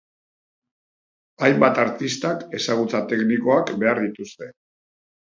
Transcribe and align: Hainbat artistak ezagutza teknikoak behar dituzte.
Hainbat 1.47 1.81
artistak 1.83 2.45
ezagutza 2.59 3.01
teknikoak 3.11 3.69
behar 3.85 4.01
dituzte. 4.05 4.49